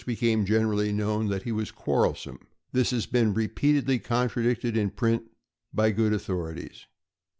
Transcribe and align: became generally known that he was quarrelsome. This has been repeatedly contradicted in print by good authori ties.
became 0.03 0.45
generally 0.47 0.91
known 0.91 1.27
that 1.27 1.43
he 1.43 1.51
was 1.51 1.69
quarrelsome. 1.69 2.39
This 2.71 2.89
has 2.89 3.05
been 3.05 3.35
repeatedly 3.35 3.99
contradicted 3.99 4.75
in 4.75 4.89
print 4.89 5.21
by 5.71 5.91
good 5.91 6.11
authori 6.11 6.55
ties. 6.69 6.87